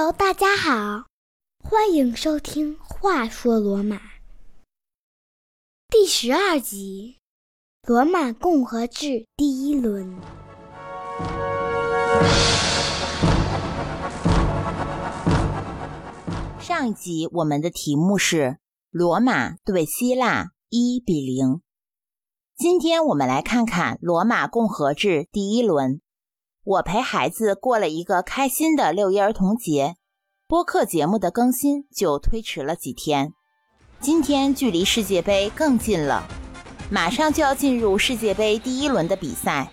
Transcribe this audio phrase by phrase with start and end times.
[0.00, 1.04] Hello，大家好，
[1.62, 3.96] 欢迎收听《话说罗马》
[5.90, 7.18] 第十二集
[7.86, 10.18] 《罗马共和制第一轮》。
[16.62, 18.56] 上一集我们的题目是
[18.88, 21.60] 罗马对希腊一比零。
[22.56, 26.00] 今天我们来看看罗马共和制第一轮。
[26.62, 29.96] 我陪孩子过了一个开心的六一儿童节，
[30.46, 33.32] 播客节目的更新就推迟了几天。
[33.98, 36.28] 今天距离世界杯更近了，
[36.90, 39.72] 马上就要进入世界杯第一轮的比赛，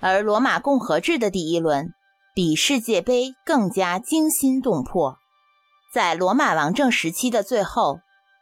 [0.00, 1.92] 而罗马共和制的第一轮
[2.34, 5.16] 比世界杯更加惊心动魄。
[5.92, 7.98] 在罗马王政时期的最后，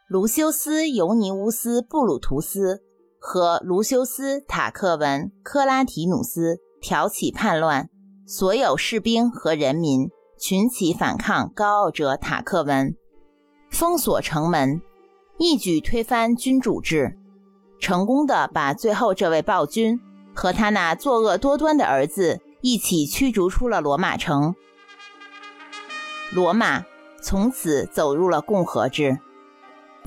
[0.07, 2.83] 卢修斯·尤尼乌斯·布鲁图斯
[3.19, 7.89] 和卢修斯·塔克文·克拉提努斯挑起叛乱，
[8.25, 12.95] 所有士兵和人民群起反抗高傲者塔克文，
[13.69, 14.81] 封锁城门，
[15.37, 17.17] 一举推翻君主制，
[17.79, 19.99] 成功的把最后这位暴君
[20.33, 24.55] 和他那作恶多端的儿子一起驱逐出了罗马城。
[26.33, 26.83] 罗马。
[27.23, 29.19] 从此走入了共和制。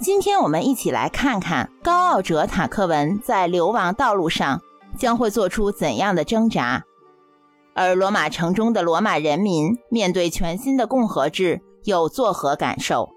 [0.01, 4.61] 今天我们一起来看看高傲者塔克文在流亡道路上
[4.97, 6.85] 将会做出怎样的挣扎，
[7.75, 13.11] 而罗马城中的罗马人民面对全新的共和制又作何感受？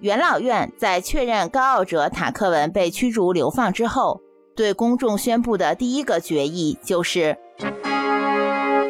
[0.00, 4.20] 元老院在确认高傲者塔克文被驱逐流放之后，
[4.54, 7.36] 对公众宣布的第一个决议就是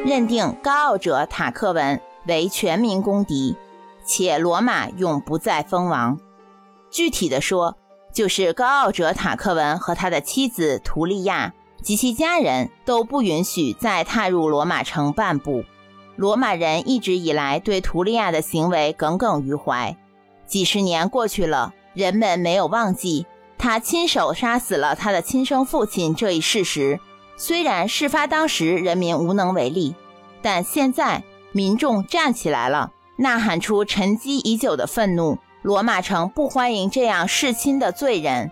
[0.04, 3.56] 认定高傲者塔克文为全民公敌。
[4.04, 6.18] 且罗马永不再封王。
[6.90, 7.76] 具体的说，
[8.10, 15.64] 就是高傲者塔克文和他的妻子图利亚及其家人都不允许再踏入罗马城半步。
[16.16, 19.96] 罗马人一直以来对图利亚的行为耿耿于怀。
[20.46, 26.98] 几十年过去了，人们没有忘记他亲手杀死了他的亲生父亲这一事实。
[27.36, 29.94] 虽然事发当时人民无能为力，
[30.42, 31.22] 但现在
[31.52, 32.92] 民众站起来了。
[33.16, 35.38] 呐喊出沉积已久的愤怒。
[35.62, 38.50] 罗马城不欢迎这样弑亲的罪人。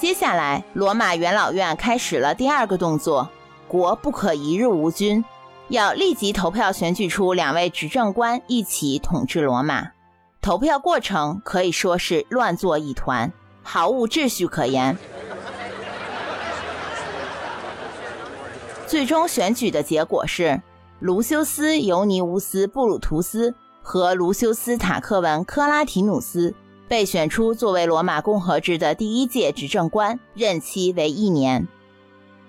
[0.00, 3.28] 接下来，罗马元老院开始了第二个动作：
[3.68, 5.22] 国不可一日无君，
[5.68, 9.90] 要立即投票选举出两位执政官一起统治罗马。
[10.40, 13.30] 投票过程可以说是乱作一团，
[13.62, 14.96] 毫无秩序可言。
[18.86, 20.62] 最终选举的结果是。
[21.00, 26.54] 卢修斯·尤尼乌斯·布鲁图斯和卢修斯·塔克文·克拉提努斯
[26.90, 31.68] 被选出作为罗马共和制的第一届执政官，任期为一年。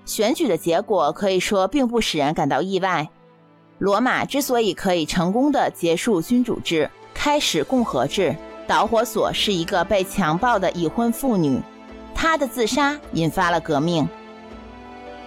[0.04, 3.08] 选举的结果可以说并不使人感到意外。
[3.78, 8.36] 罗马之所以可以成功的结束君主制，开始共和制，
[8.66, 11.62] 导火索是一个被强暴的已婚妇女，
[12.16, 14.10] 她的自杀引发了革命。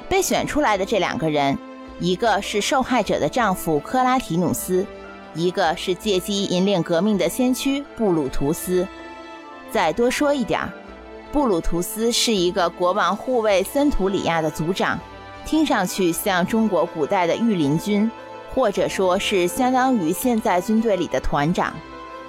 [0.09, 1.57] 被选出来的这两个人。
[2.01, 4.85] 一个是受害者的丈夫克拉提努斯，
[5.34, 8.87] 一个是借机引领革命的先驱布鲁图斯。
[9.71, 10.72] 再多说一点儿，
[11.33, 14.99] 布鲁图斯是一个国王护卫森图里亚的族长，
[15.44, 18.11] 听上去像中国古代的御林军，
[18.55, 21.75] 或者说是相当于现在军队里的团长。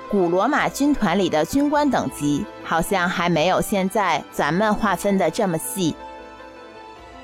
[0.09, 5.95] 古罗马军团里的军官等级好像还没有现在咱们划分的这么细，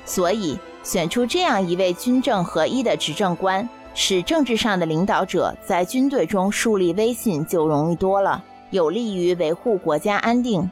[0.04, 0.58] 所以。
[0.84, 10.70] 选出这样一位军政合一的执政官，使政治上的领导者在军队中树立威信就容易多了，有利于维护国家安定。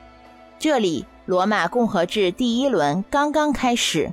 [0.59, 4.13] 这里，罗马共和制第一轮刚刚开始，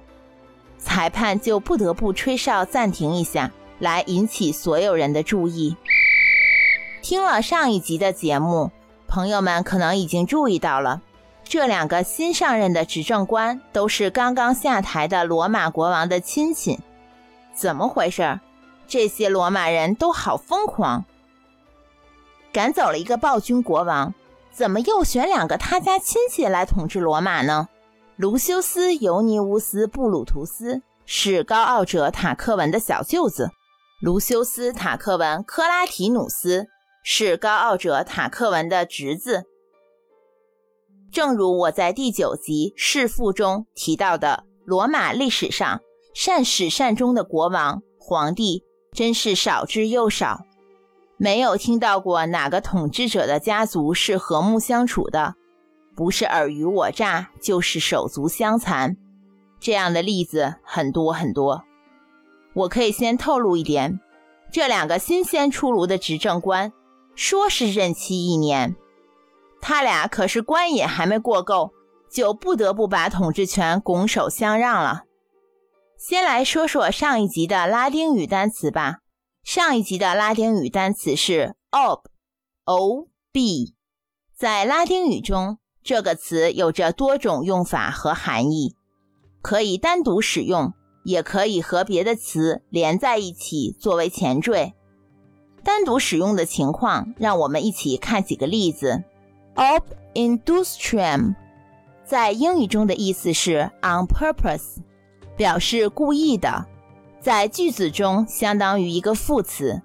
[0.77, 5.75] 裁判就不得不吹哨暂停一下，来引起所有人的注意。
[7.01, 8.71] 听了上一集的节目，
[9.07, 11.01] 朋友们可能已经注意到了。
[11.43, 16.79] 这两个新上任的执政官都是刚刚下台的罗马国王的亲戚，
[17.53, 18.39] 怎么回事？
[18.87, 21.05] 这些罗马人都好疯狂，
[22.53, 24.13] 赶走了一个暴君国王，
[24.51, 27.67] 怎么又选两个他家亲戚来统治罗马呢？
[28.15, 33.51] 卢修斯·尤尼乌斯·布鲁图斯是高傲者塔克文的小舅子，
[34.01, 36.67] 卢修斯·塔克文·克拉提努斯
[37.03, 39.43] 是高傲者塔克文的侄子。
[41.11, 45.81] 正如我在第九集《弑父》中提到的，罗马历史上
[46.13, 48.63] 善始善终的国王、皇帝
[48.97, 50.41] 真是少之又少，
[51.17, 55.35] 没有听到过哪个统治者的家族是和睦相处的，
[55.95, 58.97] 不是尔虞我诈，就是手足相残，
[59.59, 61.63] 这样的例子很多很多。
[62.55, 63.99] 我可以先透露一点，
[64.51, 66.73] 这两个新鲜出炉的执政官，
[67.13, 68.75] 说是任期一年，
[69.61, 71.71] 他俩可是官瘾还没过够，
[72.09, 75.03] 就不得不把统治权拱手相让了。
[75.99, 78.99] 先来说说上一集的拉丁语单词吧。
[79.43, 83.73] 上一集的拉丁语单词是 ob，o b。
[84.35, 88.75] 在拉丁语中，这个词有着多种用法和含义，
[89.41, 90.71] 可以单独使用，
[91.03, 94.75] 也可以和别的词连在一起作为前缀。
[95.63, 99.03] 单独使用的情况，让我们一起看几个例子。
[99.55, 99.81] ob
[100.13, 101.33] industrium，
[102.05, 104.77] 在英语中的意思是 on purpose。
[105.37, 106.65] 表示故意的，
[107.21, 109.81] 在句子中相当于一个副词。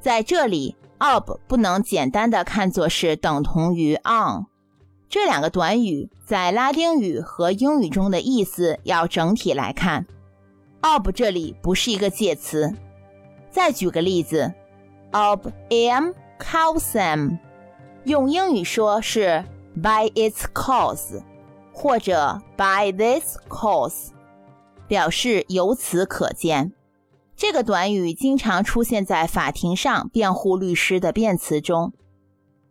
[0.00, 4.46] 在这里，ob 不能简单的看作是等同于 on。
[5.08, 10.06] 这两个短语在拉丁语和英语中的意思要整体来看。
[10.80, 12.74] ob 这里不是一个介词。
[13.50, 14.52] 再举个例子
[15.12, 17.38] ，ob am causam，
[18.04, 19.44] 用英语说是
[19.76, 21.22] by its cause，
[21.72, 24.13] 或者 by this cause。
[24.94, 26.72] 表示由此可见，
[27.34, 31.92] 这个短语经常出现在法庭上辩护律师的辩词中。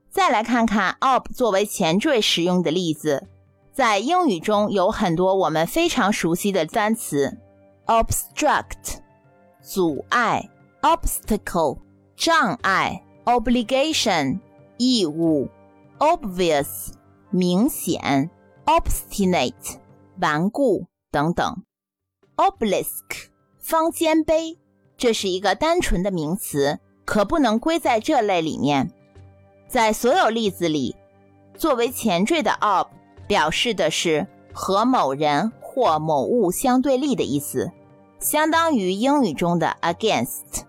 [0.09, 3.27] 再来看看 ob 作为前缀使用的例子，
[3.73, 7.39] 在英语中有很多我们非常熟悉的单词。
[7.87, 8.99] ：obstruct
[9.61, 10.49] 阻碍
[10.81, 11.79] ，obstacle
[12.15, 14.39] 障碍，obligation
[14.77, 15.49] 义务
[15.99, 16.93] ，obvious
[17.31, 18.29] 明显
[18.65, 19.75] ，obstinate
[20.21, 21.65] 顽固等等。
[22.35, 23.27] Obelisk，
[23.59, 24.57] 方尖碑，
[24.97, 28.91] 这是一个单纯的名词，可不能归在这类里面。
[29.67, 30.95] 在所有例子里，
[31.55, 32.87] 作为前缀的 ob
[33.27, 37.71] 表示的是和某人或某物相对立的意思，
[38.19, 40.63] 相当于英语中的 against。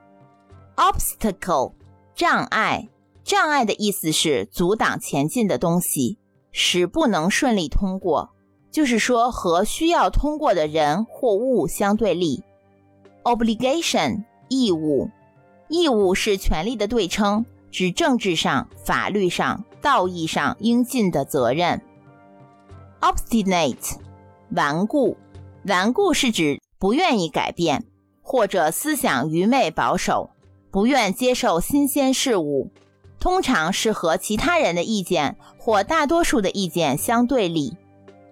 [0.76, 1.72] Obstacle，
[2.14, 2.90] 障碍，
[3.22, 6.18] 障碍的意思是阻挡前进的东西，
[6.52, 8.33] 使不能顺利通过。
[8.74, 12.42] 就是说，和需要通过的人或物相对立。
[13.22, 15.08] Obligation 义务，
[15.68, 21.80] 义务是权利的对称，指政治上、法律上、道义上应尽的责任。
[23.00, 23.94] Obstinate
[24.50, 25.16] 顽固，
[25.64, 27.84] 顽固是指不愿意改变，
[28.22, 30.30] 或者思想愚昧保守，
[30.72, 32.72] 不愿接受新鲜事物，
[33.20, 37.76] 通常是和其他人的意见或大多数的意见相对立。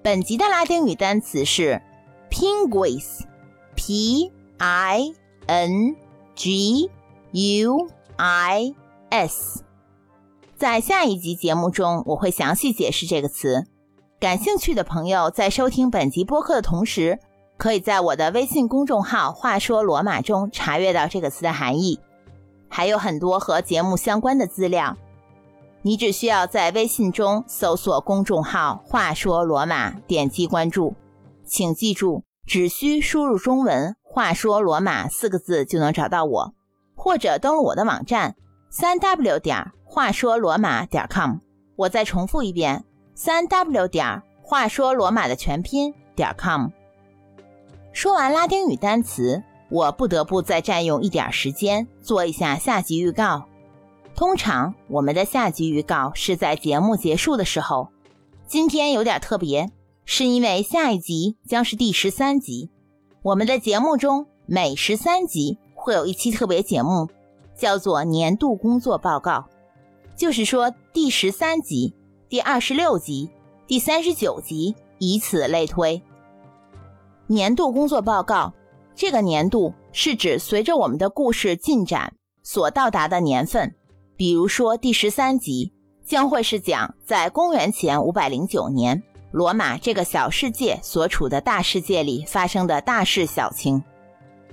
[0.04, 1.80] 本集的拉丁语单词是
[2.28, 5.14] pinguis，p i
[5.46, 5.94] n
[6.34, 6.90] g
[7.30, 8.74] u i
[9.10, 9.62] s。
[10.56, 13.68] 在下一集节目中，我会详细解释这个词。
[14.18, 17.20] 感兴趣的朋友在收听本集播客的同时，
[17.56, 22.00] 可以在我的微信公众号“话说罗马”中查阅到这个词的含义，
[22.68, 24.96] 还有很多和节目相关的资料。
[25.84, 30.94] 你只需要在微信中搜索公众号“话说罗马”，点击关注。
[31.44, 36.54] 请记住，只需输入中文“话说罗马”四个字就能找到我，
[36.94, 38.36] 或者登录我的网站
[38.70, 41.38] 三 w 点话说罗马点 com。
[41.74, 42.84] 我再重复一遍：
[43.14, 46.68] 三 w 点话说罗马的全拼点 com。
[47.92, 53.48] 说完拉丁语单词，我不得不再占用一点时间做一下下集预告。
[54.14, 57.88] 通常我们的下集预告是在节目结束的时候，
[58.46, 59.70] 今天有点特别，
[60.04, 62.70] 是因为下一集将是第十三集。
[63.22, 67.08] 我们的节目中每十三集会有一期特别节目，
[67.56, 69.46] 叫做年度工作报告，
[70.14, 71.94] 就是说第十三集、
[72.28, 73.30] 第二十六集、
[73.66, 76.02] 第三十九集，以此类推。
[77.26, 78.52] 年度工作报告，
[78.94, 83.74] 这个年度是指随着我们的故事进展所到达的年份。
[84.22, 85.72] 比如说，第十三集
[86.06, 89.02] 将会是讲在公元前五百零九年，
[89.32, 93.82] 罗马这个小世界所处的大世界里发生的大事小情。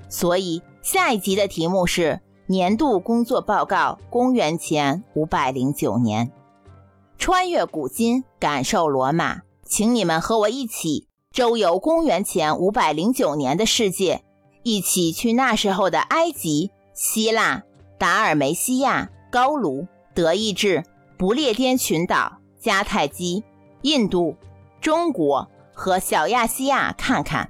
[0.09, 6.31] 所以下一集的题目是年度工作报告：公元前五百零九年，
[7.19, 9.41] 穿越古今，感受罗马。
[9.63, 14.23] 请你们和我一起周游公元前五百零九年的世界，
[14.63, 17.61] 一起去那时候的埃及、希腊、
[17.99, 19.11] 达尔梅西亚。
[19.29, 20.83] 高卢、德意志、
[21.17, 23.43] 不列颠群岛、迦太基、
[23.83, 24.35] 印度、
[24.81, 27.49] 中国和小亚细亚看看。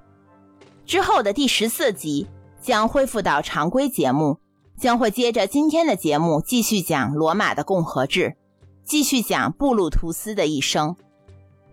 [0.86, 2.28] 之后的第十四集
[2.62, 4.38] 将恢复到常规节目，
[4.78, 8.36] 将会接着今天的节目继续讲罗马的共和制，
[8.84, 10.96] 继续讲布鲁图斯的一生。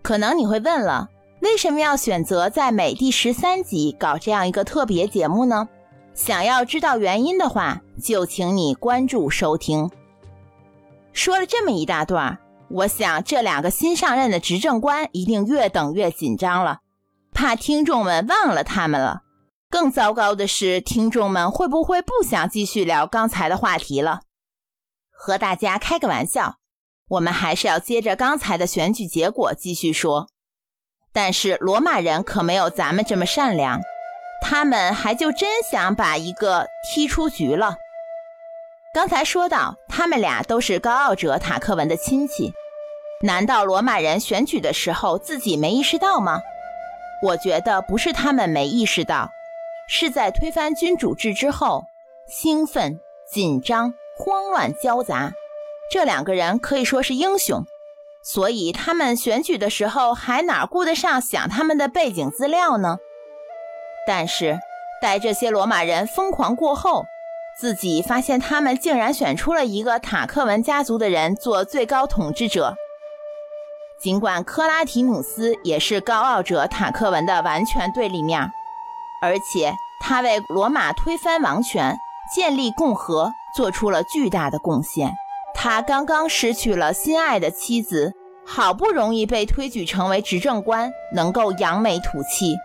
[0.01, 1.09] 可能你会问了，
[1.41, 5.67] 为什么要选择在每第十三集搞这样一个特别节目呢？
[6.13, 9.89] 想要知道原因的话，就请你关注收听。
[11.17, 12.37] 说了这么一大段，
[12.69, 16.81] 我想这两个新上任的执政官一定越等越紧张了，
[17.33, 19.23] 怕听众们忘了他们了。
[19.67, 24.21] 更糟糕的是，听众们会不会不想继续聊刚才的话题了？
[25.11, 26.57] 和大家开个玩笑，
[27.09, 30.27] 我们还是要接着刚才的选举结果继续说。
[31.11, 33.81] 但是罗马人可没有咱们这么善良。
[34.43, 37.77] 他们还就真想把一个踢出局了。
[38.97, 42.51] 刚才说到，他们俩都是高傲者塔克文的亲戚，
[43.21, 46.41] 难道罗马人选举的时候自己没意识到吗？
[47.21, 49.29] 我觉得不是他们没意识到，
[49.87, 51.83] 是在推翻君主制之后，
[52.27, 52.99] 兴奋、
[53.31, 55.31] 紧张、慌乱交杂。
[55.91, 57.65] 这两个人可以说是英雄，
[58.23, 62.97] 所以他们选举的时候还哪顾得上想他们的背景资料呢？
[64.07, 64.57] 但是，
[64.99, 67.05] 待这些罗马人疯狂过后，
[67.59, 72.75] 自己发现他们竟然选出了一个塔克文家族的人做最高统治者。
[73.99, 78.51] 尽管克拉提努斯也是高傲者塔克文的完全对立面，
[79.23, 81.97] 而且他为罗马推翻王权、
[82.35, 85.11] 建立共和做出了巨大的贡献。
[85.55, 88.13] 他刚刚失去了心爱的妻子，
[88.45, 92.55] 好不容易被推举成为执政官，能够扬眉吐气。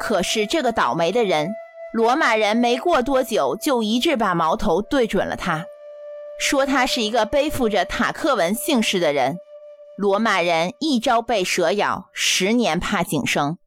[0.00, 1.54] 可是这个倒霉的人，
[1.92, 5.66] 罗马人没过多久就一致把矛头对准了他，
[6.38, 9.36] 说他是一个背负着塔克文姓氏的人。
[9.96, 13.58] 罗马人一朝被蛇咬，十年怕井绳，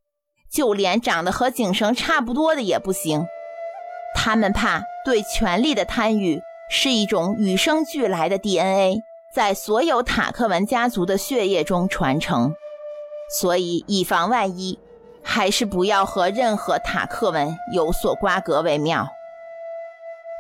[0.50, 3.26] 就连长得和井绳差不多的也不行。
[4.16, 6.40] 他们怕对权力的贪欲
[6.72, 9.02] 是一种与生俱来的 DNA，
[9.36, 12.54] 在所有塔克文家族的血液中传承，
[13.38, 14.80] 所以以防万一。
[15.24, 19.08] 还是不要和任何塔克文有所瓜葛为妙。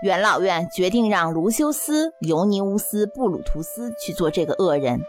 [0.01, 4.99] 元老院决定让卢修斯·尤尼乌斯·布鲁图斯去做这个恶人。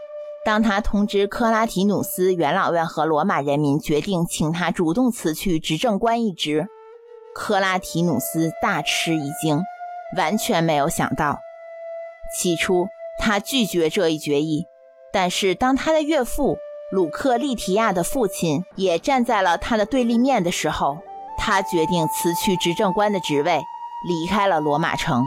[0.45, 6.67] 当他通知克拉提努斯，元老院和罗马人民决定请他主动辞去执政官一职，
[7.33, 9.61] 克拉提努斯大吃一惊，
[10.15, 11.39] 完全没有想到。
[12.37, 14.65] 起初他拒绝这一决议，
[15.11, 16.57] 但是当他的岳父。
[16.95, 20.99] 鲁克利提亚的父亲也站在了他的对立面的时候，
[21.37, 23.61] 他决定辞去执政官的职位，
[24.07, 25.25] 离开了罗马城，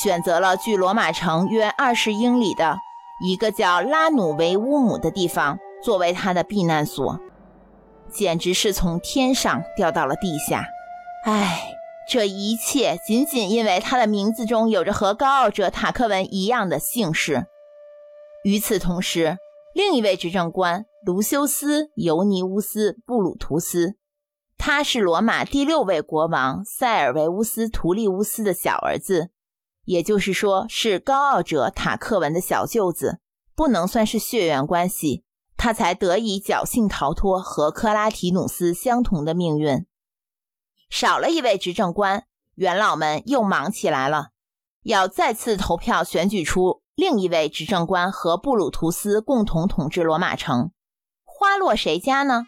[0.00, 2.78] 选择了距罗马城约二十英里的
[3.20, 7.18] 一个叫拉努维乌姆的地方作为他的避难所，
[8.08, 10.66] 简直是从天上掉到了地下。
[11.24, 11.74] 唉，
[12.08, 17.46] 这一切仅仅因为他的名字中有着和高傲者塔克文一样的姓氏。
[18.44, 19.38] 与此同时，
[19.74, 23.96] 另一位执政官卢修斯·尤尼乌斯·布鲁图斯，
[24.58, 29.30] 他是罗马第六位国王塞尔维乌斯·图利乌斯的小儿子，
[29.84, 33.20] 也就是说是高傲者塔克文的小舅子，
[33.54, 35.24] 不能算是血缘关系，
[35.56, 39.86] 他才得以侥幸逃脱和克拉提努斯相同的命运。
[40.90, 42.26] 少了一位执政官，
[42.56, 44.32] 元老们又忙起来了，
[44.82, 46.81] 要再次投票选举出。
[47.02, 50.70] 另一位执政官和布鲁图斯共同统治罗马城，
[51.24, 52.46] 花落谁家呢？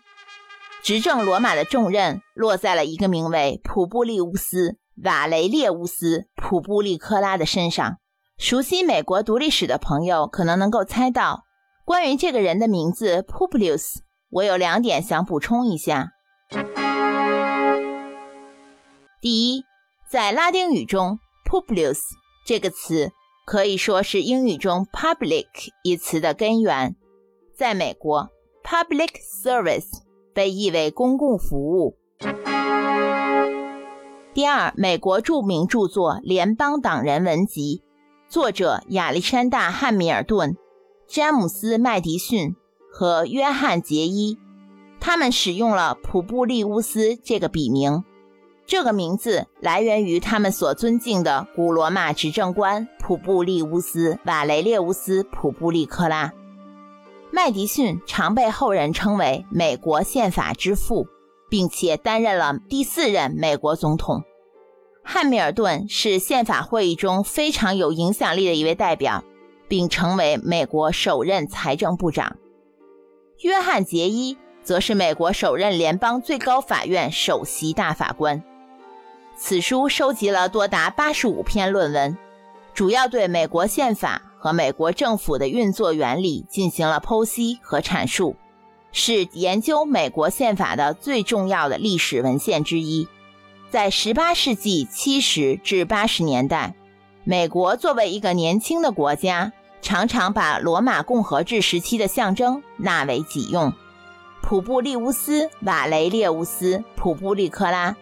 [0.80, 4.68] 执政罗马的重任落在了一个名为普布利乌斯·
[5.02, 7.96] 瓦雷列乌斯·普布利科拉的身上。
[8.38, 11.42] 熟悉美国独立史的朋友可能能够猜到，
[11.84, 13.96] 关于这个人的名字 Publius，
[14.30, 16.11] 我有两点想补充一下。
[19.20, 19.64] 第一，
[20.08, 21.99] 在拉丁语中，Publius
[22.46, 23.11] 这个词。
[23.44, 25.46] 可以说是英语中 “public”
[25.82, 26.96] 一词的根源。
[27.54, 28.30] 在美国
[28.64, 29.10] ，“public
[29.42, 30.00] service”
[30.32, 31.98] 被译为公共服务。
[34.32, 37.82] 第二，美国著名著作《联邦党人文集》，
[38.32, 40.56] 作者亚历山大·汉密尔顿、
[41.06, 42.54] 詹姆斯·麦迪逊
[42.90, 44.38] 和约翰·杰伊，
[44.98, 48.04] 他们使用了普布利乌斯这个笔名。
[48.66, 56.33] 这个名字来源于他们所尊敬的古罗马执政官普布利乌斯·瓦雷列乌斯·普布利克拉。
[57.30, 61.06] 麦迪逊常被后人称为美国宪法之父，
[61.50, 64.23] 并且担任了第四任美国总统。
[65.02, 69.25] 汉密尔顿是宪法会议中非常有影响力的一位代表，
[69.68, 72.38] 并成为美国首任财政部长。
[73.40, 78.42] 约翰·杰伊则是美国首任联邦最高法院首席大法官。
[79.36, 82.16] 此书收集了多达八十五篇论文，
[82.72, 88.36] 主要对美国宪法和美国政府的运作原理进行了剖析和阐述，
[88.92, 93.08] 是研究美国宪法的最重要的历史文献之一。
[93.70, 96.74] 在18世纪70至80年代，
[97.24, 103.72] 美国作为一个年轻的国家，常常把罗马共和制时期的象征纳为己用。
[104.42, 107.96] 普布利乌斯·瓦雷列乌斯·普布利克拉，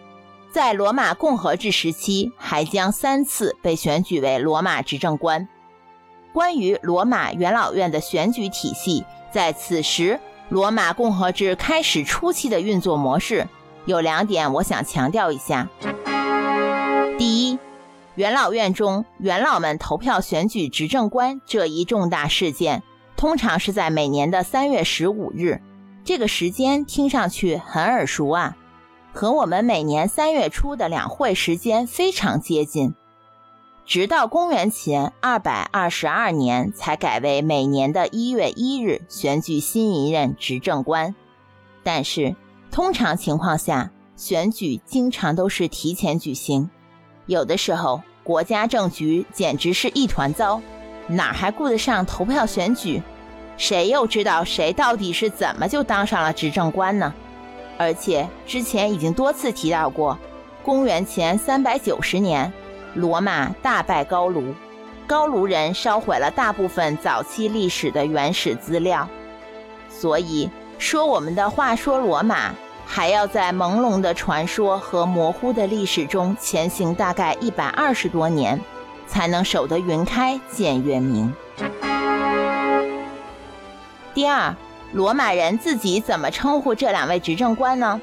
[0.53, 5.47] 在罗马共和制时期还将三次被选举为罗马执政官。
[6.31, 10.19] 关于罗马元老院的选举体系，在此时
[10.49, 13.47] 罗马共和制开始初期的运作模式。
[13.85, 15.67] 有两点我想强调一下。
[17.17, 17.57] 第一，
[18.13, 22.83] 元老院中元老们投票选举执政官这一重大事件，
[23.17, 25.59] 通常是在每年的三月十五日。
[26.03, 28.55] 这个时间听上去很耳熟啊，
[29.13, 32.93] 和我们每年三月初的两会时间非常接近。
[33.85, 41.15] 直到公元前二百二十二年才改为每年的一月一日选举新一任执政官，
[41.83, 42.35] 但是。
[42.71, 46.71] 通常情况下，选举经常都是提前举行，
[47.27, 50.59] 有的时候国家政局简直是一团糟，
[51.05, 53.03] 哪还顾得上投票选举？
[53.57, 57.13] 谁又知道谁到底是怎么就当上了执政官呢？
[57.77, 60.17] 而且之前已经多次提到过，
[60.63, 62.51] 公元前三百九十年，
[62.93, 64.53] 罗马大败高卢，
[65.07, 69.07] 高卢人烧毁了大部分早期历史的原始资料，
[69.89, 72.53] 所以说我们的话说罗马。
[72.85, 78.59] 还要在朦胧的传说和模糊的历史中前行大概一百二十多年，
[79.07, 81.33] 才能守得云开见月明。
[84.13, 84.53] 第二，
[84.93, 87.99] 罗马人自己怎么称呼这两位执政官呢？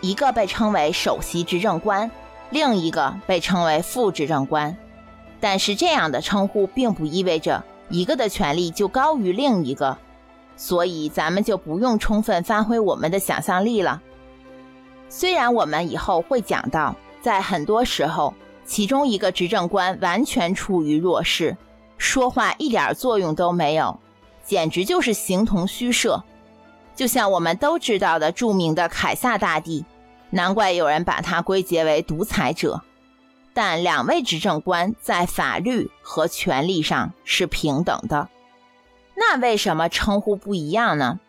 [0.00, 2.10] 一个被称为首席执政官，
[2.50, 4.76] 另一个被称为副执政官。
[5.38, 9.96] 但是这样的称呼并不意味着一个的权力就高于另一个。
[10.56, 14.02] 所以咱们就不用充分发挥我们的想象力了。
[15.08, 18.34] 虽然我们以后会讲到，在很多时候，
[18.64, 21.56] 其中一个执政官完全处于弱势，
[21.96, 24.00] 说话一点作用都没有，
[24.46, 26.22] 简直就是形同虚设。
[26.94, 29.84] 就像我们都知道的著名的凯撒大帝，
[30.30, 32.82] 难怪有人把他归结为独裁者。
[33.52, 38.28] 但两位执政官在法律和权力上是平等的。
[39.16, 41.20] 那为什么称呼不一样呢？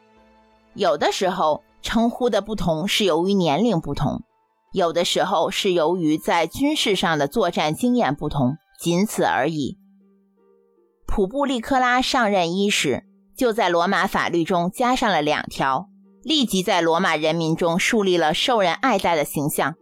[0.73, 4.23] 有的时候称呼的不同是由于年龄不同，
[4.73, 9.77] 有的时候是由于在军事上的作战经验不同，仅此而已。
[11.05, 13.05] 普布利克拉上任伊始，
[13.37, 15.87] 就在罗马法律中加上了两条，
[16.23, 19.75] 立即在罗马人民中树立了受人爱戴的形象。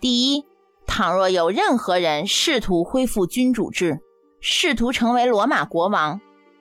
[0.00, 0.44] 第一，
[0.84, 4.00] 倘若有任何人试图恢复君主制，
[4.40, 6.20] 试图成为罗马国王，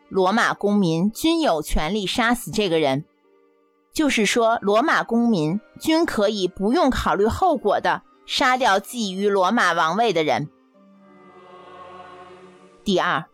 [0.10, 3.04] 罗马公民均有权利杀死这个人。
[3.94, 10.50] 就是说，罗马公民均可以不用考虑后果的杀掉觊觎罗马王位的人。
[12.84, 13.26] 第二，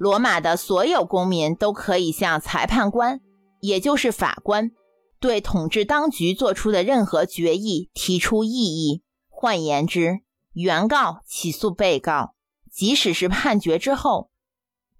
[0.00, 3.20] 罗马的所有公民都可以向裁判官，
[3.60, 4.70] 也就是法官，
[5.20, 9.02] 对统治当局做出的任何决议提出异议。
[9.28, 10.20] 换言之，
[10.54, 12.34] 原告起诉被告。
[12.72, 14.30] 即使是判决之后，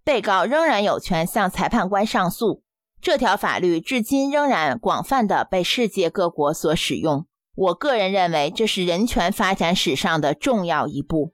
[0.05, 2.63] 被告仍然有权向裁判官上诉。
[3.01, 7.27] 这条法律至今仍然广泛的被世界各国所使用。
[7.55, 11.33] 我个人认为，这是人权发展史上的重要一步。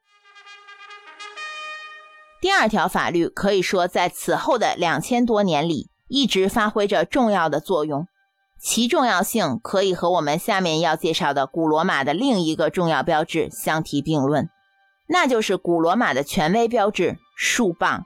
[2.40, 8.06] 第二条法律可以说在此后的两千多年里一直发挥着重要的作用，
[8.60, 14.48] 其重要性可以和我们下面要介绍的古罗马的另一个重要标志相提并论。
[15.08, 18.04] 那就是古罗马的权威标志——树棒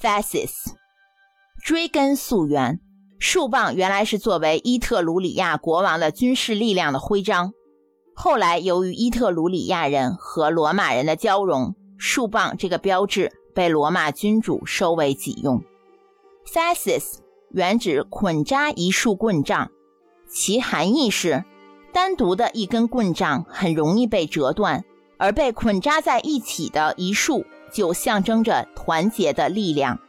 [0.00, 0.50] （fasces）。
[1.64, 2.80] 追根溯源，
[3.18, 7.52] 树棒原来是作为伊特鲁里亚国王的军事力量的徽章。
[8.14, 15.62] 后来，由于伊特鲁里亚人和罗马人的交融，树棒这个标志被罗马君主收为己用。
[16.46, 17.18] fasces
[17.50, 19.70] 原指捆扎一束棍杖，
[20.28, 21.44] 其含义是
[21.92, 24.84] 单独的一根棍杖很容易被折断。
[25.16, 30.00] 而被捆扎在一起的一束，就象征着团结的力量。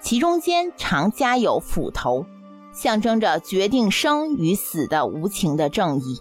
[0.00, 2.26] 其中间常加有斧头，
[2.70, 6.20] 象征着决定生与死的无情的正义。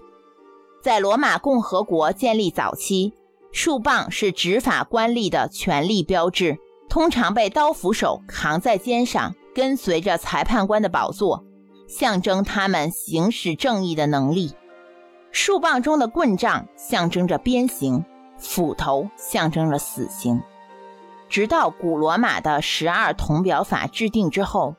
[0.81, 3.13] 在罗马共和国建立早期，
[3.51, 6.57] 树棒是执法官吏的权力标志，
[6.89, 11.43] 通常被刀斧手扛在肩上，跟随着裁判官的宝座，
[11.87, 14.53] 象征他们行使正义的能力。
[15.31, 18.03] 树棒中的棍杖象征着鞭刑。
[18.43, 20.41] 斧头象征着死刑。
[21.29, 24.75] 直到古罗马的十二铜表法制定之后，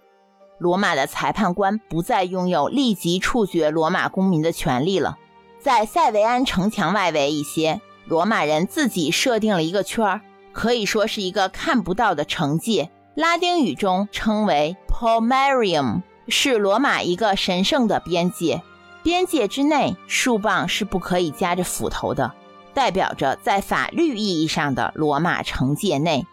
[0.59, 5.17] 罗马的裁判官不再拥有立即处决罗马公民的权利了。
[5.61, 10.21] 在塞维安城墙外围一些，罗马人自己设定了一个圈儿，
[10.53, 18.62] 可以说是一个看不到的城界，拉丁语中称为 Pomerium，是罗马一个神圣的边界。
[19.03, 22.33] 边界之内，树棒是不可以夹着斧头的，
[22.73, 26.25] 代表着在法律意义上的罗马城界内，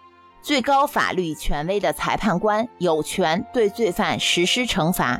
[0.43, 5.19] 最高法律权威的裁判官有权对罪犯实施惩罚，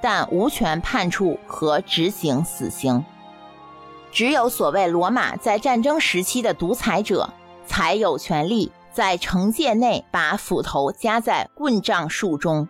[0.00, 3.04] 但无权判处和执行死刑。
[4.18, 7.32] 只有所谓罗马在战争时期的独裁者，
[7.64, 12.68] 才有权利在城界内把斧头夹在棍杖树中。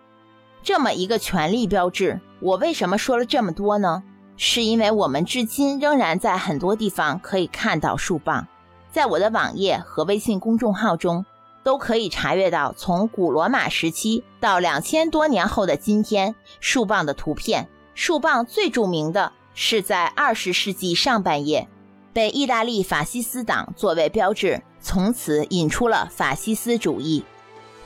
[0.62, 4.02] 这么一个权力标志，我为什么说了这么多呢？
[4.36, 8.46] 是因为我们至今仍然在很多地方可以看到树棒，
[8.92, 11.24] 在我的网页和微信公众号中
[11.64, 17.70] 都可以查阅到从古罗马时期到两千多年后的今天树棒的图片。
[17.94, 21.68] 树棒最著名的是在二十世纪上半叶
[22.12, 27.24] 被意大利法西斯党作为标志，从此引出了法西斯主义。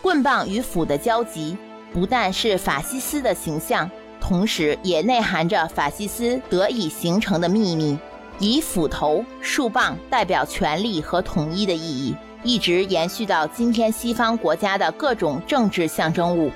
[0.01, 1.57] 棍棒与斧的交集，
[1.93, 3.91] 不但是法西斯的形象。
[4.21, 7.99] 同时，也内含着法西斯得以形成的秘密，
[8.39, 16.53] 以斧头、树棒代表权力和统一的意义，一直延续到今天西方国家的各种政治象征物。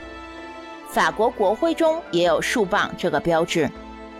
[0.88, 3.68] 法国国徽中也有树棒这个标志，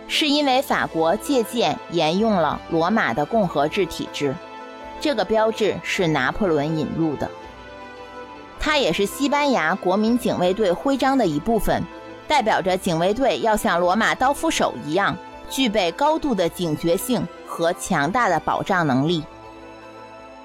[0.07, 4.33] 是因为法国借鉴沿用了罗马的共和制体制，
[4.99, 7.29] 这个标志是拿破仑引入的，
[8.59, 11.83] 它也是西班牙国民警卫队徽章的一部分。
[12.27, 15.15] 代表着警卫队要像罗马刀斧手一样，
[15.49, 19.23] 具备高度的警觉性和强大的保障能力。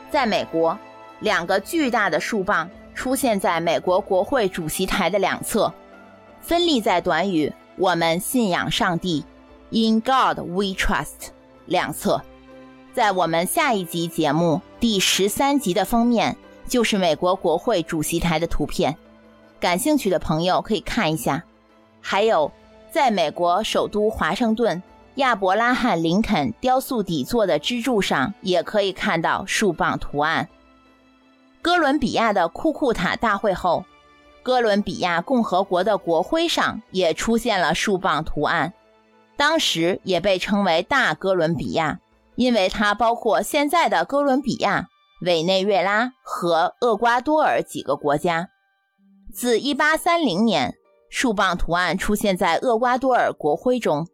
[0.08, 0.78] 在美国，
[1.18, 5.74] 两个巨大的树棒出现在美国国会主席台的两侧，
[6.40, 9.24] 分立在短语“我们信仰上帝
[9.72, 11.30] ”（In God We Trust）
[11.64, 12.22] 两侧。
[12.92, 16.36] 在我们下一集节目第十三集的封面
[16.68, 18.96] 就是美国国会主席台的图片，
[19.58, 21.42] 感兴趣的朋友可以看一下。
[22.02, 22.52] 还有，
[22.90, 24.82] 在美国首都华盛顿，
[25.14, 30.48] 亚伯拉罕·林肯雕塑底座的支柱上，也可以看到树棒图案。
[31.62, 33.86] 哥伦比亚的库库塔大会后，
[34.42, 38.74] 哥伦比亚共和国的国徽上也出现了树棒图案，
[39.36, 42.00] 当时也被称为大哥伦比亚，
[42.36, 44.88] 因为它包括现在的哥伦比亚、
[45.22, 48.48] 委内瑞拉和厄瓜多尔几个国家。
[49.32, 50.74] 自1830年。
[51.14, 54.08] 树棒图案出现在厄瓜多尔国徽中，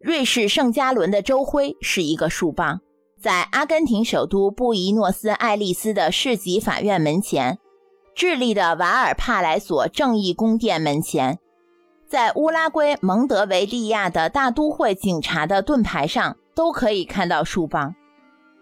[0.00, 2.80] 瑞士圣加伦的州徽是一个树棒，
[3.20, 7.58] 在阿根廷首都布宜诺斯艾利斯的市级法院门前，
[8.14, 11.38] 智利的瓦尔帕莱索正义宫殿门前，
[12.12, 17.94] 在乌拉圭蒙德维利亚的大都会警察的盾牌上都可以看到树棒，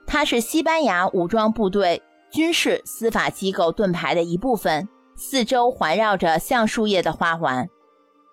[0.06, 4.88] 它是西班牙武装部队军事司法机构盾牌的一部分。
[5.16, 7.68] 四周环绕着橡树叶的花环，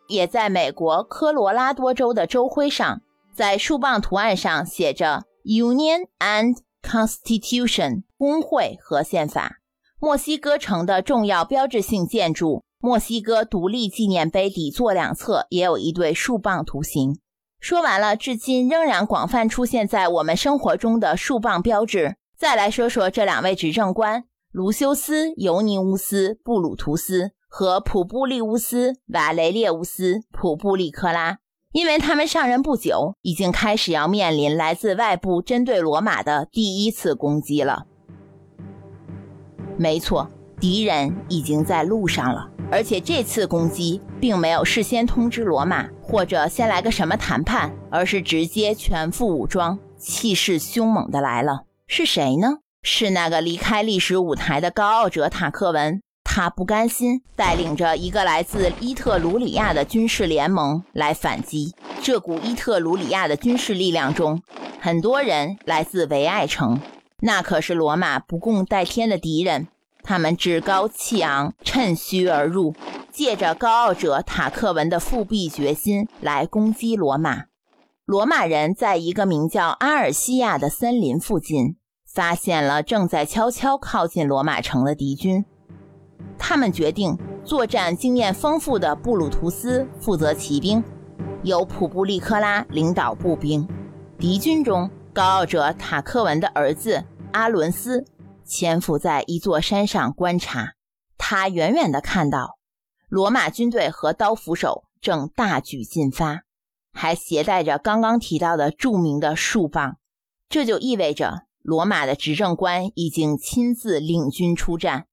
[0.08, 3.01] 也在美国科罗拉多州的州徽上，
[3.34, 9.56] 在树棒图案上写着 “Union and Constitution” 工会和宪法。
[9.99, 17.19] 墨西哥城的重要标志性建筑——墨西哥独立纪念碑底座两侧也有一对树棒图形。
[17.59, 24.25] 说完了，至今仍然广泛出现在我们生活中的树棒标志，再来说说这两位执政官。
[24.51, 31.39] 卢修斯·尤尼乌斯·布鲁图斯和普布利乌斯·瓦雷列乌斯·普布利克拉，
[31.73, 37.85] 因为他们上任不久，已经开始要面临来自外部针对罗马的第一次攻击了。
[39.77, 40.29] 没错，
[40.60, 51.65] 敌人已经在路上了，而且这次攻击并没有事先通知罗马，或者先来个什么谈判，而是直接全副武装、气势凶猛的来了。
[51.88, 52.58] 是谁呢？
[52.82, 61.76] 是那个离开历史舞台的高傲者塔克文，他不甘心，带领着一个来自伊特鲁里亚的军事联盟来反击。
[62.02, 64.41] 这股伊特鲁里亚的军事力量中，
[64.80, 66.80] 很多人来自维埃城，
[67.22, 69.67] 那可是罗马不共戴天的敌人。
[70.08, 72.74] 他们趾高气昂，趁虚而入，
[73.12, 77.48] 借着高傲者塔克文的复辟决心来攻击罗马。
[78.06, 81.76] 罗马人在一个名叫阿尔西亚的森林附近。
[82.06, 85.46] 发现了正在悄悄靠近罗马城的敌军，
[86.39, 90.84] 他们决定作战经验丰富的布鲁图斯负责骑兵，
[91.43, 93.67] 由普布利克拉领导步兵。
[94.17, 98.04] 敌军中，高傲者塔克文的儿子阿伦斯
[98.47, 100.73] 潜伏在一座山上观察。
[101.17, 102.57] 他远远地看到
[103.10, 106.43] 罗马军队和刀斧手正大举进发。
[106.93, 109.99] 还携带着刚刚提到的著名的树棒，
[110.49, 115.05] 这就意味着罗马的执政官已经亲自领军出战。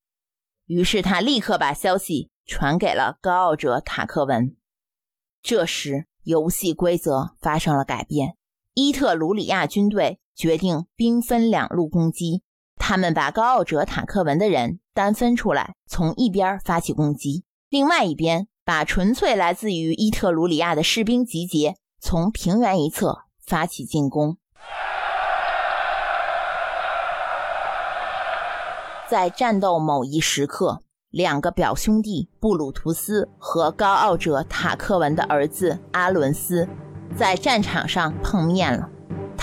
[0.64, 4.56] 于是他立刻把消息传给了高傲者塔克文。
[5.42, 8.38] 这时，游戏规则发生了改变，
[8.72, 12.42] 伊特鲁里亚军队决定兵分两路攻击。
[12.76, 24.36] 他们把高傲者塔克文的人单分出来，从一边发起攻击；另外一边把纯粹来自于伊特鲁里亚的士兵集结，从平原一侧发起进攻。
[29.08, 30.80] 在战斗某一时刻。
[31.10, 36.68] 两个表兄弟布鲁图斯和高傲者塔克文的儿子阿伦斯
[37.16, 38.90] 在战场上碰面了。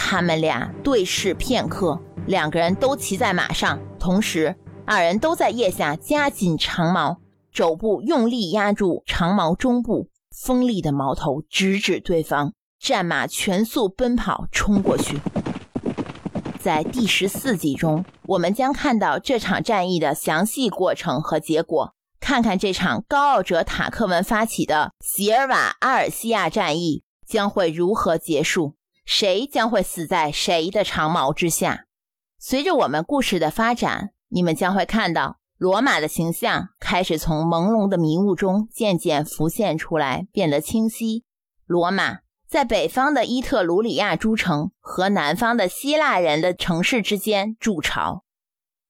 [0.04, 7.20] 他们俩对视片刻，两个人都骑在马上，同时二人都在腋下夹紧长矛，
[7.54, 12.52] 肘部用力压住长矛中部，锋利的矛头直指对方。
[12.80, 15.20] 战马全速奔跑冲过去。
[16.60, 28.74] 在第十四集中，我们将看到这场战役的详细过程和结果，看看这场高傲者塔克文发起的席尔瓦阿尔西亚战役将会如何结束，
[29.14, 31.84] 谁将会死在谁的长矛之下。
[32.40, 41.26] 随着我们故事的发展，你们将会看到罗马的形象开始从朦胧的迷雾中渐渐浮现出来，变得清晰。
[41.66, 42.20] 罗马。
[42.48, 48.24] 在北方的伊特鲁里亚诸城和南方的希腊人的城市之间筑巢，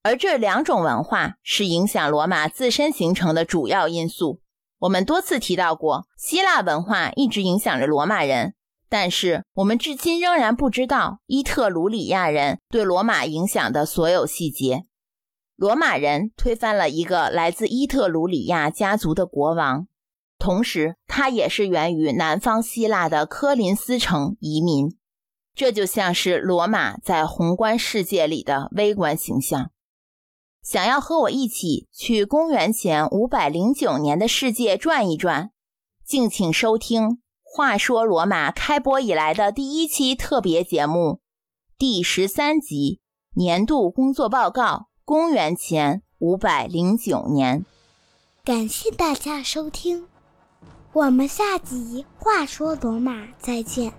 [0.02, 4.42] 而这两种文化是影响罗马自身形成的主要因素。
[4.80, 8.56] 我们多次提到过，希腊文化一直影响着罗马人，
[8.92, 14.84] 但是我们至今仍然不知道伊特鲁里亚人对罗马影响的所有细节。
[15.56, 19.88] 罗马人推翻了一个来自伊特鲁里亚家族的国王。
[20.38, 24.98] 同时，他也是源于南方希腊的科林斯城移民，
[25.56, 29.72] 这就像是罗马在宏观世界里的微观形象。
[30.62, 35.52] 想要和我一起去公元前五百零九年的世界转一转，
[36.04, 37.04] 敬请收听
[37.54, 41.20] 《话说罗马》开播以来的第一期特别节目，
[41.78, 43.02] 第十三集
[43.36, 47.66] 年度工作报告：公元前五百零九年。
[48.46, 50.08] 感谢大家收听。
[50.94, 53.92] 我们下集话说罗马再见。